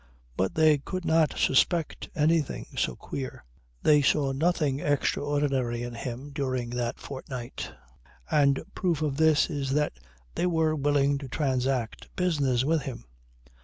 [0.35, 3.45] But they could not suspect anything so queer.
[3.83, 7.71] They saw nothing extraordinary in him during that fortnight.
[8.31, 9.93] The proof of this is that
[10.33, 13.05] they were willing to transact business with him.